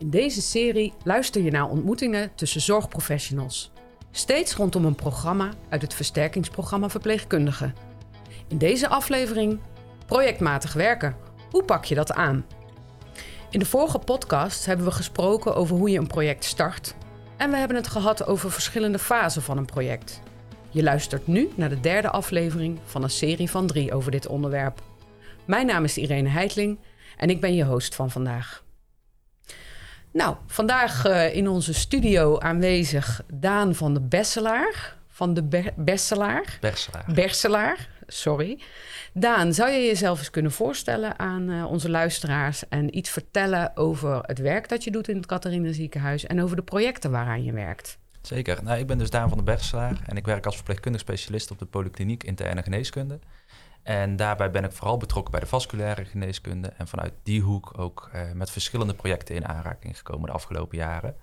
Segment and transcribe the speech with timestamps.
[0.00, 3.72] In deze serie luister je naar ontmoetingen tussen zorgprofessionals.
[4.10, 7.74] Steeds rondom een programma uit het versterkingsprogramma Verpleegkundigen.
[8.48, 9.60] In deze aflevering
[10.06, 11.16] projectmatig werken.
[11.50, 12.46] Hoe pak je dat aan?
[13.50, 16.94] In de vorige podcast hebben we gesproken over hoe je een project start.
[17.36, 20.20] En we hebben het gehad over verschillende fasen van een project.
[20.70, 24.82] Je luistert nu naar de derde aflevering van een serie van drie over dit onderwerp.
[25.44, 26.78] Mijn naam is Irene Heitling
[27.16, 28.68] en ik ben je host van vandaag.
[30.12, 34.96] Nou, vandaag uh, in onze studio aanwezig Daan van de Besselaar.
[35.08, 36.58] Van de Be Besselaar.
[36.60, 37.04] Berselaar.
[37.14, 38.60] Berselaar, sorry.
[39.12, 44.18] Daan, zou je jezelf eens kunnen voorstellen aan uh, onze luisteraars en iets vertellen over
[44.22, 47.52] het werk dat je doet in het Catharina Ziekenhuis en over de projecten waaraan je
[47.52, 47.98] werkt?
[48.22, 48.62] Zeker.
[48.62, 51.58] Nou, ik ben dus Daan van de Berselaar en ik werk als verpleegkundig specialist op
[51.58, 53.18] de Polykliniek Interne Geneeskunde.
[53.82, 56.68] En daarbij ben ik vooral betrokken bij de vasculaire geneeskunde.
[56.68, 61.16] En vanuit die hoek ook uh, met verschillende projecten in aanraking gekomen de afgelopen jaren.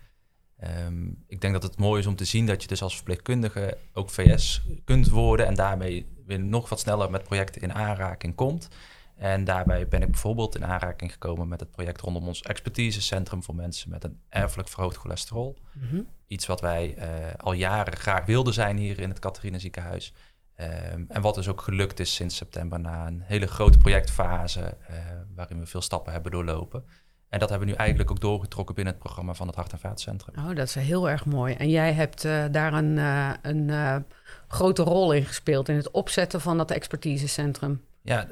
[0.85, 3.77] Um, ik denk dat het mooi is om te zien dat je dus als verpleegkundige
[3.93, 5.45] ook VS kunt worden.
[5.45, 8.69] En daarmee weer nog wat sneller met projecten in aanraking komt.
[9.15, 13.55] En daarbij ben ik bijvoorbeeld in aanraking gekomen met het project rondom ons expertisecentrum voor
[13.55, 15.57] mensen met een erfelijk verhoogd cholesterol.
[15.73, 16.07] Mm -hmm.
[16.27, 17.03] Iets wat wij uh,
[17.37, 20.13] al jaren graag wilden zijn hier in het Catharina ziekenhuis.
[20.61, 24.95] Um, en wat dus ook gelukt is sinds september na een hele grote projectfase uh,
[25.35, 26.83] waarin we veel stappen hebben doorlopen.
[27.29, 29.79] En dat hebben we nu eigenlijk ook doorgetrokken binnen het programma van het Hart- en
[29.79, 30.35] Vaatcentrum.
[30.37, 31.53] Oh, dat is heel erg mooi.
[31.53, 34.05] En jij hebt uh, daar een, uh, een
[34.47, 37.81] grote rol in gespeeld in het opzetten van dat expertisecentrum.
[38.01, 38.27] Ja,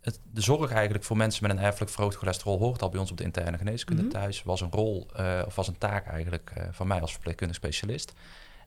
[0.00, 3.10] het, de zorg eigenlijk voor mensen met een erfelijk verhoogd cholesterol hoort al bij ons
[3.10, 4.20] op de interne geneeskunde mm -hmm.
[4.20, 4.42] thuis.
[4.42, 5.08] Was een rol
[5.46, 8.12] of was een taak eigenlijk van mij als verpleegkundig specialist.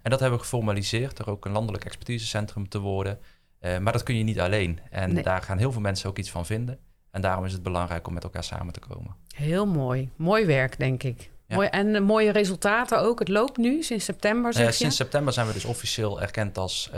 [0.07, 3.19] En dat hebben we geformaliseerd door ook een landelijk expertisecentrum te worden.
[3.61, 4.79] Uh, maar dat kun je niet alleen.
[4.89, 5.23] En nee.
[5.23, 6.79] daar gaan heel veel mensen ook iets van vinden.
[7.11, 9.15] En daarom is het belangrijk om met elkaar samen te komen.
[9.35, 10.09] Heel mooi.
[10.15, 11.29] Mooi werk, denk ik.
[11.47, 11.55] Ja.
[11.55, 13.19] Mooi, en uh, mooie resultaten ook.
[13.19, 16.91] Het loopt nu, sinds september, zeg uh, Sinds september zijn we dus officieel erkend als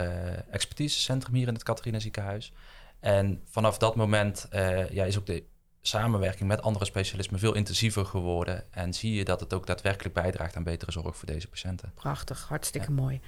[0.49, 2.53] expertisecentrum hier in het Catharina ziekenhuis.
[2.99, 4.47] En vanaf dat moment
[4.91, 5.43] ja, is ook de
[5.81, 8.63] samenwerking met andere specialismen veel intensiever geworden.
[8.71, 11.91] En zie je dat het ook daadwerkelijk bijdraagt aan betere zorg voor deze patiënten.
[11.95, 13.01] Prachtig, hartstikke ja.
[13.01, 13.21] mooi.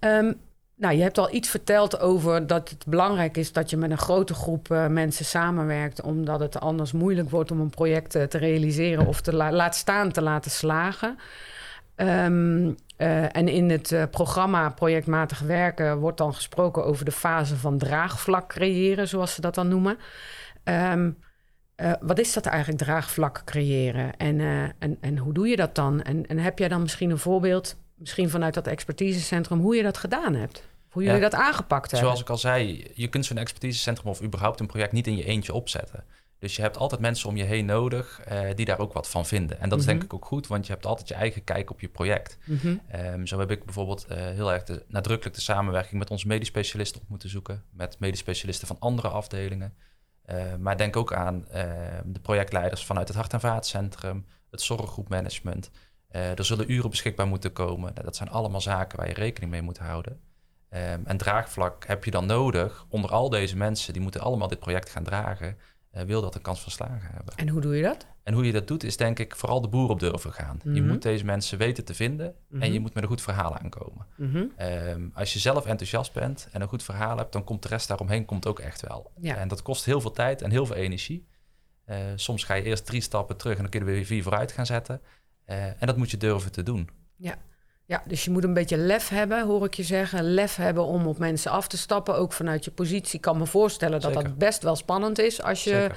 [0.00, 0.40] Um,
[0.76, 3.98] nou, je hebt al iets verteld over dat het belangrijk is dat je met een
[3.98, 8.38] grote groep uh, mensen samenwerkt, omdat het anders moeilijk wordt om een project uh, te
[8.38, 11.18] realiseren of te la laat staan te laten slagen.
[11.96, 17.56] Um, uh, en in het uh, programma Projectmatig Werken wordt dan gesproken over de fase
[17.56, 19.98] van draagvlak creëren, zoals ze dat dan noemen.
[20.64, 21.16] Um,
[21.80, 24.16] Uh, wat is dat eigenlijk, draagvlak creëren?
[24.16, 26.02] En, uh, en, en hoe doe je dat dan?
[26.02, 29.96] En, en heb jij dan misschien een voorbeeld, misschien vanuit dat expertisecentrum, hoe je dat
[29.96, 30.68] gedaan hebt?
[30.88, 32.08] Hoe jullie ja, dat aangepakt hebben?
[32.08, 35.24] Zoals ik al zei, je kunt zo'n expertisecentrum of überhaupt een project niet in je
[35.24, 36.04] eentje opzetten.
[36.38, 39.26] Dus je hebt altijd mensen om je heen nodig uh, die daar ook wat van
[39.26, 39.60] vinden.
[39.60, 41.80] En dat is denk ik ook goed, want je hebt altijd je eigen kijk op
[41.80, 42.38] je project.
[42.44, 42.80] -hmm.
[42.94, 47.00] um, zo heb ik bijvoorbeeld heel erg de, nadrukkelijk de samenwerking met onze medisch specialisten
[47.00, 47.62] op moeten zoeken.
[47.72, 49.74] Met medisch specialisten van andere afdelingen.
[50.32, 51.62] Uh, maar denk ook aan uh,
[52.04, 55.70] de projectleiders vanuit het Hart- en Vaatcentrum, het zorggroepmanagement.
[56.12, 57.94] Uh, er zullen uren beschikbaar moeten komen.
[57.94, 60.20] Dat zijn allemaal zaken waar je rekening mee moet houden.
[60.72, 64.58] Um, en draagvlak heb je dan nodig onder al deze mensen, die moeten allemaal dit
[64.58, 65.56] project gaan dragen.
[65.90, 67.34] wil dat een kans van slagen hebben.
[67.36, 68.06] En hoe doe je dat?
[68.30, 70.54] En hoe je dat doet, is denk ik vooral de boer op durven gaan.
[70.54, 70.74] Mm -hmm.
[70.74, 72.62] Je moet deze mensen weten te vinden mm -hmm.
[72.62, 74.06] en je moet met een goed verhaal aankomen.
[74.16, 74.66] Mm -hmm.
[74.66, 77.88] um, als je zelf enthousiast bent en een goed verhaal hebt, dan komt de rest
[77.88, 79.12] daaromheen komt ook echt wel.
[79.20, 79.36] Ja.
[79.36, 81.26] En dat kost heel veel tijd en heel veel energie.
[81.86, 84.52] Uh, soms ga je eerst drie stappen terug en dan kun je weer vier vooruit
[84.52, 85.00] gaan zetten.
[85.46, 86.88] Uh, en dat moet je durven te doen.
[87.16, 87.34] Ja.
[87.90, 90.24] Ja, dus je moet een beetje lef hebben, hoor ik je zeggen.
[90.24, 93.14] Lef hebben om op mensen af te stappen, ook vanuit je positie.
[93.14, 94.28] Ik kan me voorstellen dat Zeker.
[94.28, 95.90] dat best wel spannend is als je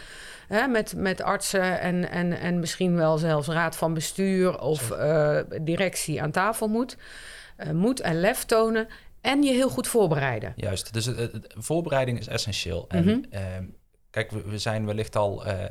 [0.48, 5.40] hè, met, met artsen en, en, en misschien wel zelfs raad van bestuur of uh,
[5.62, 6.98] directie aan tafel moet.
[7.58, 8.88] Uh, moed en lef tonen
[9.22, 10.54] en je heel goed voorbereiden.
[10.56, 12.86] Juist, dus uh, voorbereiding is essentieel.
[12.88, 13.76] En, mm -hmm.
[14.14, 15.68] Kijk, we, we, zijn wellicht al uh, uh,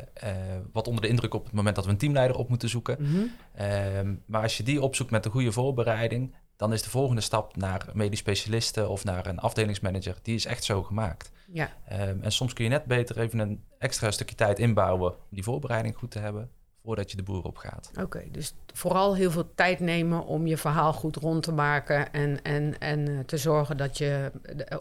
[0.73, 2.97] wat onder de indruk op het moment dat we een teamleider op moeten zoeken.
[2.99, 3.31] Mm -hmm.
[3.61, 7.57] uh, maar als je die opzoekt met een goede voorbereiding, dan is de volgende stap
[7.57, 11.31] naar medisch specialisten of naar een afdelingsmanager, die is echt zo gemaakt.
[11.53, 11.71] Ja.
[11.89, 15.43] Ehm, en soms kun je net beter even een extra stukje tijd inbouwen om die
[15.43, 16.51] voorbereiding goed te hebben
[16.85, 17.89] voordat je de boer op gaat.
[17.91, 22.13] Oké, okay, dus vooral heel veel tijd nemen om je verhaal goed rond te maken
[22.13, 24.33] en, en, en uh, te zorgen dat je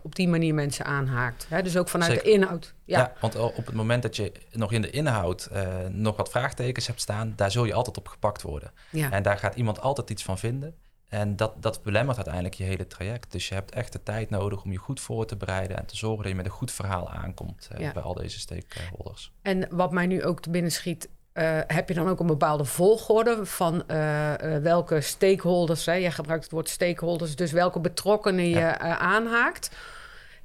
[0.04, 1.48] op die manier mensen aanhaakt.
[1.64, 2.26] Dus ook vanuit Zeker.
[2.26, 2.74] de inhoud.
[2.86, 3.00] Ja.
[3.00, 3.14] ja.
[3.20, 7.02] want op het moment dat je nog in de inhoud uh, nog wat vraagtekens hebt
[7.02, 8.72] staan, daar zul je altijd op gepakt worden.
[8.90, 9.12] Ja.
[9.12, 10.76] En daar gaat iemand altijd iets van vinden.
[11.12, 13.32] En dat, dat belemmert uiteindelijk je hele traject.
[13.32, 15.96] Dus je hebt echt de tijd nodig om je goed voor te bereiden en te
[15.96, 17.92] zorgen dat je met een goed verhaal aankomt uh, ja.
[17.92, 19.32] bij al deze stakeholders.
[19.42, 22.66] En wat mij nu ook te binnen schiet, eh, heb je dan ook een bepaalde
[22.66, 25.94] volgorde van uh, welke stakeholders, hè?
[25.94, 29.72] jij gebruikt het woord stakeholders, dus welke betrokkenen je aanhaakt?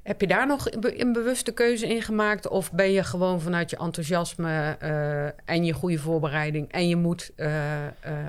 [0.07, 2.47] Heb je daar nog een bewuste keuze in gemaakt?
[2.47, 4.77] Of ben je gewoon vanuit je enthousiasme
[5.45, 7.31] en je goede voorbereiding en je moet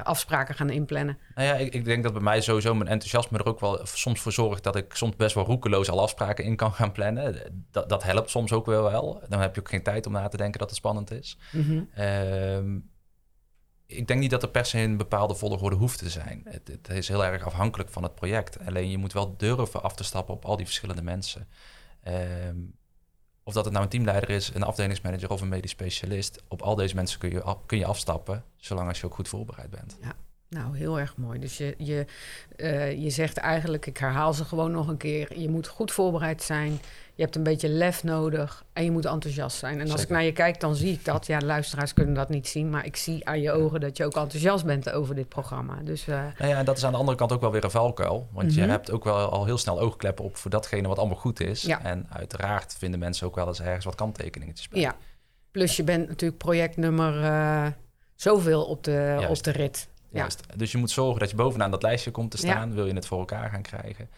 [0.03, 1.19] afspraken gaan inplannen?
[1.35, 4.21] Nou ja, ik, ik, denk dat bij mij sowieso mijn enthousiasme er ook wel soms
[4.21, 7.37] voor zorgt dat ik soms best wel roekeloos al afspraken in kan gaan plannen.
[7.71, 9.23] Dat, dat helpt soms ook wel wel.
[9.29, 11.39] Dan heb je ook geen tijd om na te denken dat het spannend is.
[11.95, 12.77] Ehm,
[13.89, 16.43] ik denk niet dat er per se een bepaalde volgorde hoeft te zijn.
[16.45, 18.67] Het, het, is heel erg afhankelijk van het project.
[18.67, 21.49] Alleen je moet wel durven af te stappen op al die verschillende mensen.
[22.03, 22.57] Ehm,
[23.43, 26.43] of dat het nou een teamleider is, een afdelingsmanager of een medisch specialist.
[26.49, 29.71] Op al deze mensen kun je, kun je afstappen, zolang als je ook goed voorbereid
[29.71, 29.97] bent.
[30.01, 30.15] Ja.
[30.49, 31.39] Nou, heel erg mooi.
[31.39, 32.07] Dus je, je,
[32.57, 35.39] uh, je zegt eigenlijk, ik herhaal ze gewoon nog een keer.
[35.39, 36.81] Je moet goed voorbereid zijn.
[37.19, 38.65] Je hebt een beetje lef nodig.
[38.73, 39.81] En je moet enthousiast zijn.
[39.81, 41.27] En als ik naar je kijk, dan zie ik dat.
[41.27, 42.71] Ja, de luisteraars kunnen dat niet zien.
[42.71, 45.79] Maar ik zie aan je ogen dat je ook enthousiast bent over dit programma.
[45.83, 46.15] Dus, uh...
[46.15, 48.29] nou ja, en dat is aan de andere kant ook wel weer een valkuil.
[48.33, 48.71] Want je mhm.
[48.71, 51.63] hebt ook wel al heel snel oogkleppen op voor datgene wat allemaal goed is.
[51.63, 51.85] Ja.
[51.85, 54.81] En uiteraard vinden mensen ook wel eens ergens wat kanttekeningetjes bij.
[54.81, 54.97] Ja,
[55.51, 57.67] plus je bent natuurlijk projectnummer uh,
[58.15, 59.89] zoveel op de, op de rit.
[60.11, 60.43] Juist.
[60.57, 62.75] Dus je moet zorgen dat je bovenaan dat lijstje komt te staan.
[62.75, 64.09] Wil je het voor elkaar gaan krijgen.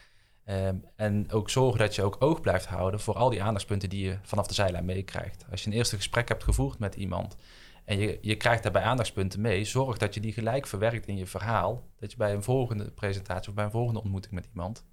[0.50, 4.04] Ehm, en ook zorgen dat je ook oog blijft houden voor al die aandachtspunten die
[4.04, 5.44] je vanaf de zijlijn meekrijgt.
[5.50, 7.36] Als je een eerste gesprek hebt gevoerd met iemand
[7.84, 11.26] en je, je krijgt daarbij aandachtspunten mee, zorg dat je die gelijk verwerkt in je
[11.26, 11.82] verhaal.
[11.98, 14.84] Dat je bij een volgende presentatie of bij een volgende ontmoeting met iemand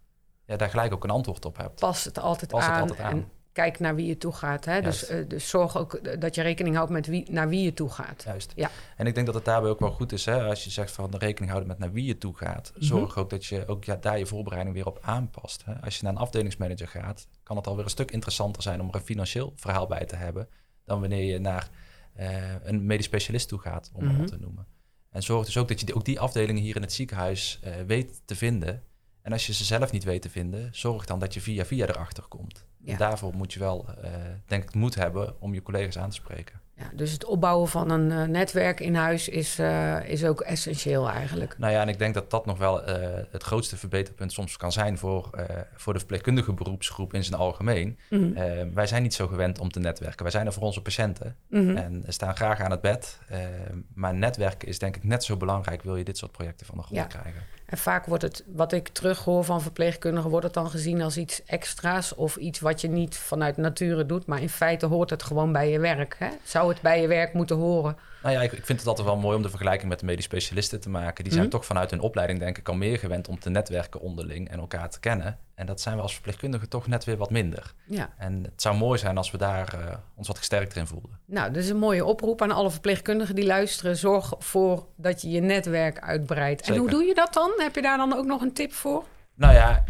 [0.45, 1.79] ja, daar gelijk ook een antwoord op hebt.
[1.79, 4.65] Pas het altijd, Pas het aan, altijd aan kijk naar wie je toe gaat.
[4.65, 4.81] Hè?
[4.81, 7.89] Dus, uh, dus zorg ook dat je rekening houdt met wie, naar wie je toe
[7.89, 8.23] gaat.
[8.23, 8.51] Juist.
[8.55, 8.69] Ja.
[8.95, 10.43] En ik denk dat het daarbij ook wel goed is, hè?
[10.43, 12.71] als je zegt van de rekening houden met naar wie je toe gaat.
[12.75, 12.85] Mhm.
[12.85, 15.65] Zorg ook dat je ook ja, daar je voorbereiding weer op aanpast.
[15.65, 15.81] Hè?
[15.81, 18.95] Als je naar een afdelingsmanager gaat, kan het alweer een stuk interessanter zijn om er
[18.95, 20.47] een financieel verhaal bij te hebben.
[20.85, 21.69] Dan wanneer je naar
[22.19, 22.27] uh,
[22.63, 24.67] een medisch specialist toe gaat, om mm dat te noemen.
[25.09, 28.21] En zorg dus ook dat je ook die afdelingen hier in het ziekenhuis uh, weet
[28.25, 28.83] te vinden.
[29.21, 31.87] En als je ze zelf niet weet te vinden, zorg dan dat je via via
[31.87, 32.65] erachter komt.
[32.91, 32.97] Ja.
[32.97, 34.09] Daarvoor moet je wel, uh,
[34.45, 36.59] denk ik, moed hebben om je collega's aan te spreken.
[36.75, 41.09] Ja, dus het opbouwen van een uh, netwerk in huis is, uh, is ook essentieel
[41.09, 41.57] eigenlijk.
[41.57, 42.81] Nou ja, en ik denk dat dat nog wel
[43.31, 45.29] het grootste verbeterpunt soms kan zijn voor,
[45.75, 47.99] voor de verpleegkundige beroepsgroep in zijn algemeen.
[48.09, 48.35] Mm
[48.73, 50.23] wij zijn niet zo gewend om te netwerken.
[50.23, 51.77] Wij zijn er voor onze patiënten mm -hmm.
[51.77, 53.19] en staan graag aan het bed.
[53.93, 56.83] maar netwerken is denk ik net zo belangrijk, wil je dit soort projecten van de
[56.83, 57.19] grond ja.
[57.19, 57.41] krijgen.
[57.67, 61.43] En vaak wordt het, wat ik terughoor van verpleegkundigen, wordt het dan gezien als iets
[61.43, 64.25] extra's of iets wat je niet vanuit nature doet.
[64.25, 66.15] Maar in feite hoort het gewoon bij je werk.
[66.19, 66.29] Hè?
[66.43, 67.97] Zou het bij je werk moeten horen?
[68.23, 70.25] Nou ja, ik, ik vind het altijd wel mooi om de vergelijking met de medisch
[70.25, 71.23] specialisten te maken.
[71.23, 71.53] Die zijn mhm.
[71.53, 74.89] toch vanuit hun opleiding, denk ik, al meer gewend om te netwerken onderling en elkaar
[74.89, 75.37] te kennen.
[75.55, 77.73] En dat zijn we als verpleegkundigen toch net weer wat minder.
[77.85, 78.09] Ja.
[78.17, 81.19] En het zou mooi zijn als we daar uh, ons wat gesterkter in voelden.
[81.25, 83.97] Nou, is een mooie oproep aan alle verpleegkundigen die luisteren.
[83.97, 86.61] Zorg ervoor dat je je netwerk uitbreidt.
[86.61, 87.53] En hoe doe je dat dan?
[87.57, 89.03] Heb je daar dan ook nog een tip voor?
[89.35, 89.83] Nou ja,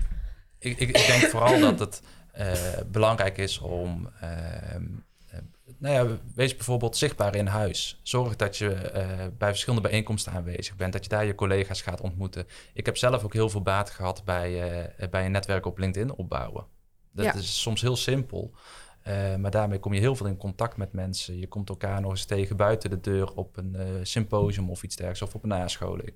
[0.59, 2.01] ik, ik, ik denk vooral dat het
[2.91, 4.83] belangrijk is om ehm,
[5.77, 7.99] nou ja, wees bijvoorbeeld zichtbaar in huis.
[8.03, 12.01] Zorg dat je uh, bij verschillende bijeenkomsten aanwezig bent, dat je daar je collega's gaat
[12.01, 12.47] ontmoeten.
[12.73, 16.13] Ik heb zelf ook heel veel baat gehad bij, uh, bij een netwerk op LinkedIn
[16.13, 16.65] opbouwen.
[17.11, 18.51] Dat is soms heel simpel,
[19.07, 21.39] uh, maar daarmee kom je heel veel in contact met mensen.
[21.39, 25.27] Je komt elkaar nog eens tegen buiten de deur op een symposium of iets dergelijks
[25.29, 26.13] of op een nascholing.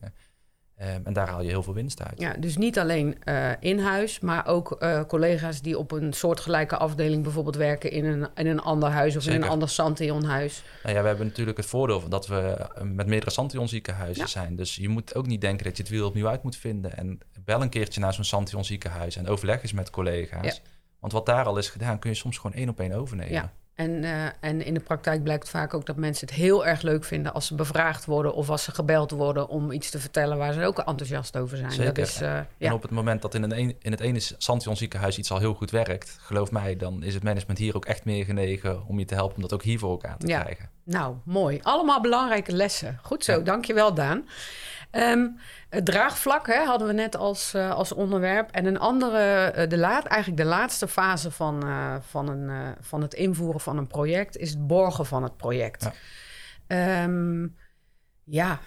[0.81, 2.19] Ehm, en daar haal je heel veel winst uit.
[2.19, 6.77] Ja, dus niet alleen uh, in huis, maar ook uh, collega's die op een soortgelijke
[6.77, 10.63] afdeling bijvoorbeeld werken in een, in een ander huis of in een ander Santion-huis.
[10.83, 14.27] Nou ja, we hebben natuurlijk het voordeel van dat we eh, met meerdere Santion ziekenhuizen
[14.27, 14.55] zijn.
[14.55, 16.97] Dus je moet ook niet denken dat je het wiel opnieuw uit moet vinden.
[16.97, 20.61] En bel een keertje naar zo'n Santion ziekenhuis en overleg eens met collega's.
[20.99, 23.33] Want wat daar al is gedaan, kun je soms gewoon één op één overnemen.
[23.33, 23.51] Ja.
[23.75, 27.03] En, uh, en in de praktijk blijkt vaak ook dat mensen het heel erg leuk
[27.03, 30.53] vinden als ze bevraagd worden of als ze gebeld worden om iets te vertellen waar
[30.53, 31.71] ze ook enthousiast over zijn.
[31.71, 31.93] Zeker.
[31.93, 32.73] Dat is, uh, en ja.
[32.73, 35.71] op het moment dat in, een, in het ene Santion ziekenhuis iets al heel goed
[35.71, 39.13] werkt, geloof mij, dan is het management hier ook echt meer genegen om je te
[39.13, 40.39] helpen om dat ook hier voor elkaar te ja.
[40.41, 40.69] krijgen.
[40.83, 41.59] Nou, mooi.
[41.61, 42.99] Allemaal belangrijke lessen.
[43.01, 43.39] Goed zo, ja.
[43.39, 44.25] dankjewel Daan.
[44.91, 45.37] Um,
[45.69, 48.51] het draagvlak hè, hadden we net als, uh, als onderwerp.
[48.51, 53.01] En een andere, uh, de laat, eigenlijk de laatste fase van, uh, van, een, van
[53.01, 55.89] het invoeren van een project is het borgen van het project.
[56.67, 57.55] Ja, um,
[58.23, 58.59] ja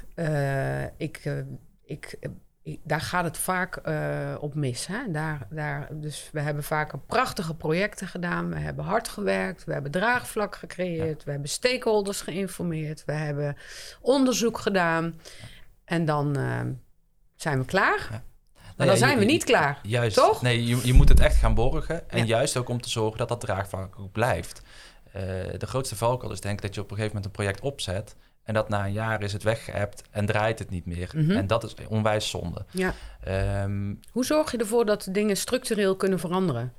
[0.96, 1.44] ik,
[1.84, 2.18] ik,
[2.62, 3.80] ik, daar gaat het vaak
[4.40, 4.86] op mis.
[4.86, 5.10] Hè?
[5.10, 8.48] Daar, daar, dus we hebben vaak prachtige projecten gedaan.
[8.48, 9.64] We hebben hard gewerkt.
[9.64, 11.18] We hebben draagvlak gecreëerd.
[11.18, 11.24] Ja.
[11.24, 13.04] We hebben stakeholders geïnformeerd.
[13.04, 13.56] We hebben
[14.00, 15.20] onderzoek gedaan.
[15.84, 16.60] En dan uh,
[17.36, 18.08] zijn we klaar.
[18.10, 18.22] Ja.
[18.76, 19.78] Maar nou dan zijn we niet klaar.
[19.82, 20.16] Juist.
[20.16, 20.42] Toch?
[20.42, 22.10] Nee, je, je moet het echt gaan borgen.
[22.10, 22.24] En ja.
[22.24, 24.62] juist ook om te zorgen dat dat draagvlak ook blijft.
[25.06, 25.22] Uh,
[25.58, 28.16] de grootste valkuil is denk ik dat je op een gegeven moment een project opzet.
[28.42, 31.10] En dat na een jaar is het weggeëpt en draait het niet meer.
[31.14, 31.30] Mhm.
[31.30, 32.64] En dat is onwijs zonde.
[32.70, 32.94] Ja.
[33.20, 36.72] Ehm, Hoe zorg je ervoor dat dingen structureel kunnen veranderen?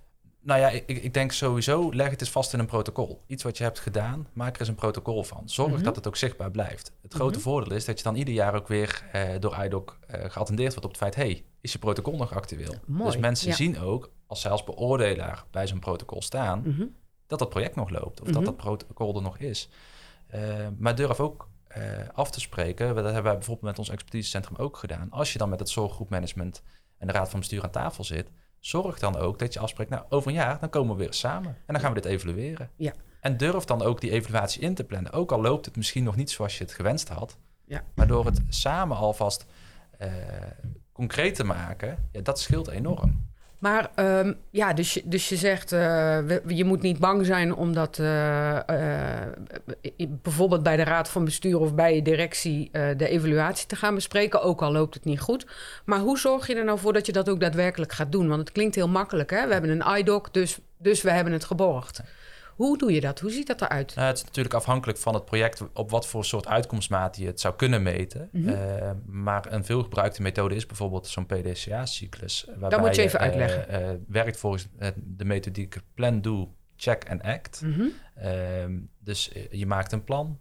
[0.46, 3.24] Nou ja, ik, ik denk sowieso, leg het eens vast in een protocol.
[3.28, 5.50] Iets wat je hebt gedaan, maak er eens een protocol van.
[5.50, 5.84] Zorg Mhm.
[5.84, 6.92] dat het ook zichtbaar blijft.
[7.02, 7.48] Het grote Mhm.
[7.48, 10.86] voordeel is dat je dan ieder jaar ook weer eh, door IDOC eh, geattendeerd wordt
[10.86, 11.16] op het feit...
[11.16, 12.76] hey, is je protocol nog actueel?
[12.86, 13.56] Mooi, Dus mensen ja.
[13.56, 16.62] zien ook, als zij als beoordelaar bij zo'n protocol staan...
[16.66, 16.86] Mhm.
[17.28, 19.70] dat dat project nog loopt of dat dat protocol er nog is.
[20.28, 20.42] Eh,
[20.78, 21.84] maar durf ook eh,
[22.14, 22.88] af te spreken.
[22.96, 25.08] Dat hebben wij bijvoorbeeld met ons expertisecentrum ook gedaan.
[25.12, 26.64] Als je dan met het zorggroepmanagement
[26.98, 28.30] en de raad van bestuur aan tafel zit,
[28.66, 31.58] zorg dan ook dat je afspreekt, nou over een jaar dan komen we weer samen
[31.66, 32.70] en dan gaan we dit evalueren.
[32.76, 32.94] Ja.
[33.20, 35.12] En durf dan ook die evaluatie in te plannen.
[35.12, 37.84] Ook al loopt het misschien nog niet zoals je het gewenst had, Ja.
[37.96, 39.46] maar door het samen alvast
[39.98, 40.12] eh,
[40.92, 43.34] concreet te maken, ja, dat scheelt enorm.
[43.60, 48.58] Maar ehm, ja, dus dus je zegt, we- je moet niet bang zijn omdat eh,
[48.70, 49.28] eh,
[50.08, 54.42] bijvoorbeeld bij de raad van bestuur of bij je directie de evaluatie te gaan bespreken,
[54.42, 55.46] ook al loopt het niet goed.
[55.86, 58.28] Maar hoe zorg je er nou voor dat je dat ook daadwerkelijk gaat doen?
[58.28, 59.48] Want het klinkt heel makkelijk, hè?
[59.48, 62.02] We hebben een iDoc, dus, dus we hebben het geborgd.
[62.56, 63.20] Hoe doe je dat?
[63.20, 63.96] Hoe ziet dat eruit?
[63.96, 67.40] Nou, het is natuurlijk afhankelijk van het project op wat voor soort uitkomstmaat je het
[67.40, 68.30] zou kunnen meten.
[68.32, 68.50] Mhm.
[68.50, 72.48] Eh, maar een veelgebruikte methode is bijvoorbeeld zo'n PDCA-cyclus.
[72.58, 73.70] waarbij moet je even eh, uitleggen.
[73.70, 77.62] eh, werkt volgens de methodiek plan, do, check en act.
[77.62, 77.84] Mhm.
[78.16, 80.40] Ehm, dus je maakt een plan.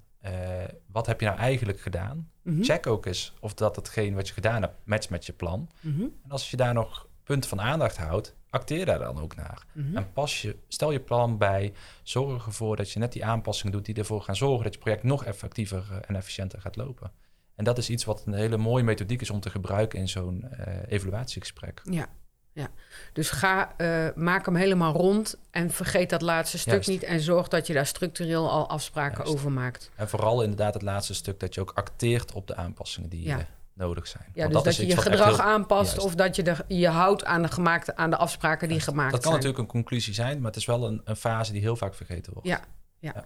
[0.87, 2.31] Wat heb je nou eigenlijk gedaan?
[2.43, 2.63] Mhm.
[2.63, 5.71] Check ook eens of dat hetgeen wat je gedaan hebt matcht met je plan.
[5.83, 9.65] En als je daar nog punten van aandacht houdt, acteer daar dan ook naar.
[9.73, 9.97] Mhm.
[9.97, 13.85] En pas je, stel je plan bij, zorg ervoor dat je net die aanpassingen doet
[13.85, 17.13] die ervoor gaan zorgen dat je project nog effectiever eh, en efficiënter gaat lopen.
[17.55, 20.43] En dat is iets wat een hele mooie methodiek is om te gebruiken in zo'n
[20.51, 21.81] eh, evaluatiegesprek.
[21.85, 22.07] Ja,
[22.53, 22.69] ja.
[23.13, 26.89] Dus ga, eh, maak hem helemaal rond en vergeet dat laatste stuk Juist.
[26.89, 27.03] niet.
[27.03, 29.33] En zorg dat je daar structureel al afspraken Juist.
[29.33, 29.91] over maakt.
[29.95, 33.39] En vooral inderdaad het laatste stuk dat je ook acteert op de aanpassingen die Ja.
[33.39, 34.25] eh, nodig zijn.
[34.35, 36.07] Ja, Want dus dat, is je je gedrag heel- aanpast Juist.
[36.07, 39.21] of dat je de, je houdt aan de, gemaakte, aan de afspraken die gemaakt Dat
[39.23, 39.35] kan zijn.
[39.35, 42.33] natuurlijk een conclusie zijn, maar het is wel een, een fase die heel vaak vergeten
[42.33, 42.49] wordt.
[42.49, 42.61] Ja,
[42.99, 43.13] ja.
[43.15, 43.25] Ja.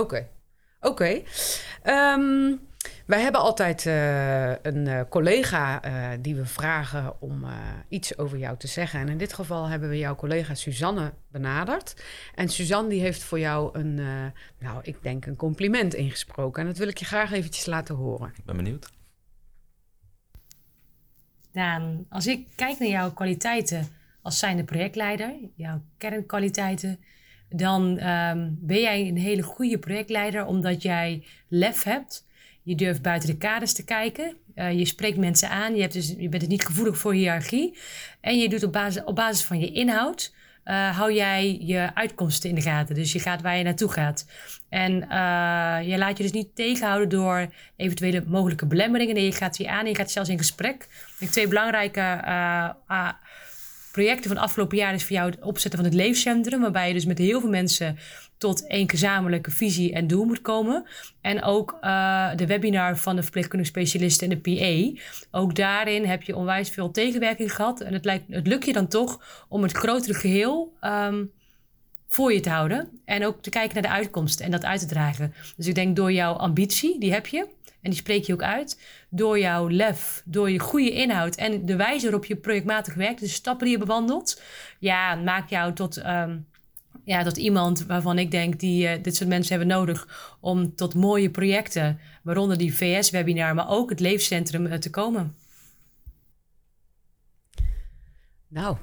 [0.00, 0.26] Oké.
[0.80, 1.22] Oké.
[1.82, 2.52] Ehm,
[3.06, 7.44] wij hebben altijd eh, een eh, collega eh, die we vragen om
[7.88, 9.00] iets over jou te zeggen.
[9.00, 12.02] En in dit geval hebben we jouw collega Suzanne benaderd.
[12.34, 13.94] En Suzanne die heeft voor jou een,
[14.58, 16.62] nou, ik denk een compliment ingesproken.
[16.62, 18.32] En dat wil ik je graag eventjes laten horen.
[18.36, 18.90] Ik ben benieuwd.
[22.08, 23.88] Als ik kijk naar jouw kwaliteiten
[24.22, 26.98] als zijnde projectleider, jouw kernkwaliteiten,
[27.48, 32.26] dan ehm, ben jij een hele goede projectleider omdat jij lef hebt.
[32.62, 34.36] Je durft buiten de kaders te kijken.
[34.54, 35.74] Eh, je spreekt mensen aan.
[35.74, 37.78] Je, hebt dus, je bent dus niet gevoelig voor hiërarchie.
[38.20, 40.34] En je doet op basis, op basis van je inhoud.
[40.70, 42.94] Eh, hou jij je uitkomsten in de gaten.
[42.94, 44.26] Dus je gaat waar je naartoe gaat.
[44.68, 47.46] En eh, je laat je dus niet tegenhouden door
[47.76, 49.14] eventuele mogelijke belemmeringen.
[49.14, 50.88] Nee, je gaat die aan en je gaat zelfs in gesprek.
[51.18, 52.22] Ik twee belangrijke
[52.86, 53.10] ah,
[53.92, 56.60] projecten van het afgelopen jaar is voor jou het opzetten van het leefcentrum.
[56.60, 57.98] Waarbij je dus met heel veel mensen
[58.38, 60.86] tot één gezamenlijke visie en doel moet komen.
[61.20, 65.02] En ook eh, de webinar van de verpleegkundige specialisten en de PA.
[65.38, 67.80] Ook daarin heb je onwijs veel tegenwerking gehad.
[67.80, 71.24] En het, lijkt, het lukt je dan toch om het grotere geheel ehm,
[72.08, 73.00] voor je te houden.
[73.04, 75.34] En ook te kijken naar de uitkomsten en dat uit te dragen.
[75.56, 77.46] Dus ik denk door jouw ambitie, die heb je.
[77.82, 78.80] En die spreek je ook uit.
[79.08, 83.28] Door jouw lef, door je goede inhoud en de wijze waarop je projectmatig werkt, de
[83.28, 84.42] stappen die je bewandelt,
[84.78, 86.38] ja, maakt jou tot, ehm,
[87.04, 90.94] ja, tot iemand waarvan ik denk die eh, dit soort mensen hebben nodig om tot
[90.94, 95.34] mooie projecten, waaronder die VS-webinar, maar ook het leefcentrum eh, te komen.
[98.48, 98.76] Nou,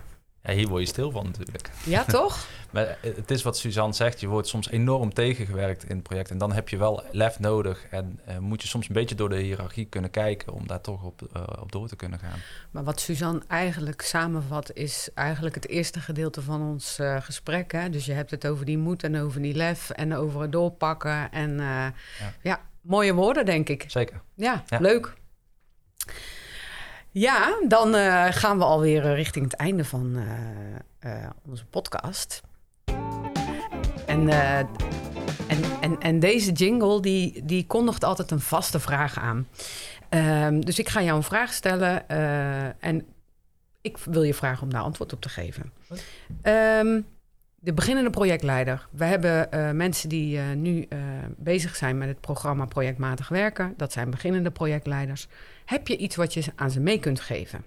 [0.47, 1.69] Ja, hier word je stil van natuurlijk.
[1.85, 2.47] ja toch?
[2.71, 6.29] Maar het is wat Suzanne zegt, je wordt soms enorm tegengewerkt in het project.
[6.29, 9.29] En dan heb je wel lef nodig en eh, moet je soms een beetje door
[9.29, 12.39] de hiërarchie kunnen kijken om daar toch op, eh, op door te kunnen gaan.
[12.71, 17.71] Maar wat Suzanne eigenlijk samenvat, is eigenlijk het eerste gedeelte van ons eh, gesprek.
[17.71, 17.89] Hè?
[17.89, 21.31] Dus je hebt het over die moed en over die lef en over het doorpakken.
[21.31, 21.85] En eh,
[22.41, 22.61] ja.
[22.81, 23.83] mooie woorden, denk ik.
[23.87, 24.21] Zeker.
[24.35, 24.79] Ja, Ja.
[24.79, 25.13] leuk.
[27.17, 30.17] Ja, dan eh, gaan we alweer eh, richting het einde van
[30.99, 31.11] eh,
[31.45, 32.41] onze podcast.
[34.05, 39.47] En, en, en, en deze jingle, die, die kondigt altijd een vaste vraag aan.
[40.09, 42.09] Ehm, dus ik ga jou een vraag stellen
[42.79, 43.05] en
[43.81, 45.71] ik wil je vragen om daar antwoord op te geven.
[46.41, 47.01] Ehm,
[47.55, 48.87] de beginnende projectleider.
[48.91, 50.87] We hebben mensen die nu
[51.37, 53.73] bezig zijn met het programma Projectmatig Werken.
[53.77, 55.27] Dat zijn beginnende projectleiders.
[55.65, 57.65] Heb je iets wat je aan ze mee kunt geven?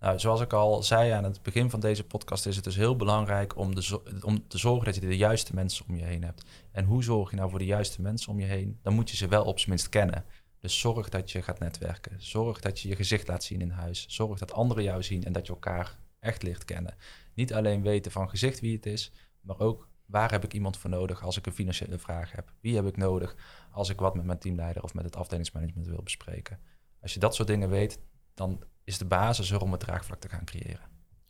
[0.00, 2.96] Nou, zoals ik al zei aan het begin van deze podcast, is het dus heel
[2.96, 6.44] belangrijk om, de, om te zorgen dat je de juiste mensen om je heen hebt.
[6.72, 8.78] En hoe zorg je nou voor de juiste mensen om je heen?
[8.82, 10.24] Dan moet je ze wel op zijn minst kennen.
[10.60, 12.16] Dus zorg dat je gaat netwerken.
[12.18, 14.04] Zorg dat je je gezicht laat zien in huis.
[14.08, 16.94] Zorg dat anderen jou zien en dat je elkaar echt leert kennen.
[17.34, 20.90] Niet alleen weten van gezicht wie het is, maar ook waar heb ik iemand voor
[20.90, 22.52] nodig als ik een financiële vraag heb?
[22.60, 23.36] Wie heb ik nodig
[23.70, 26.58] als ik wat met mijn teamleider of met het afdelingsmanagement wil bespreken?
[27.02, 27.98] Als je dat soort dingen weet,
[28.34, 30.80] dan is de basis er om het draagvlak te gaan creëren.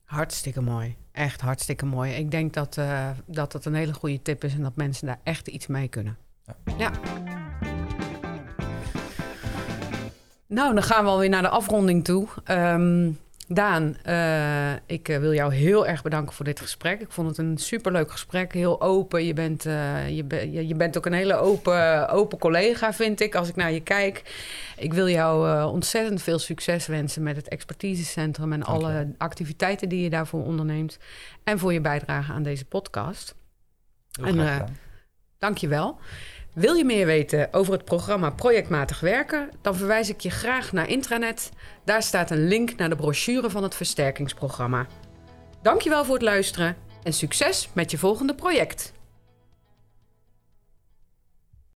[0.04, 0.96] Hartstikke mooi.
[1.12, 2.12] Echt hartstikke mooi.
[2.12, 5.20] Ik denk dat, uh, dat dat een hele goede tip is en dat mensen daar
[5.22, 6.16] echt iets mee kunnen.
[6.44, 6.56] Ja.
[6.76, 6.90] ja.
[10.46, 12.28] Nou, dan gaan we alweer naar de afronding toe.
[12.44, 13.18] Um,
[13.50, 17.00] Daan, uh, ik uh, wil jou heel erg bedanken voor dit gesprek.
[17.00, 19.24] Ik vond het een superleuk gesprek, heel open.
[19.24, 23.48] Je bent, uh, je, je, bent ook een hele open, open collega, vind ik, als
[23.48, 24.22] ik naar je kijk.
[24.76, 30.10] Ik wil jou ontzettend veel succes wensen met het expertisecentrum en alle activiteiten die je
[30.10, 30.98] daarvoor onderneemt.
[31.44, 33.34] En voor je bijdrage aan deze podcast.
[34.20, 34.66] Heel en,
[35.38, 35.98] dank je wel.
[36.58, 39.50] Wil je meer weten over het programma Projectmatig Werken?
[39.60, 41.50] Dan verwijs ik je graag naar intranet.
[41.84, 44.86] Daar staat een link naar de brochure van het versterkingsprogramma.
[45.62, 48.92] Dankjewel voor het luisteren en succes met je volgende project.